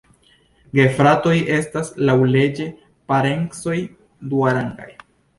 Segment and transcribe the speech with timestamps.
[0.77, 2.65] Gefratoj estas laŭleĝe
[3.11, 3.75] parencoj
[4.33, 4.89] duarangaj.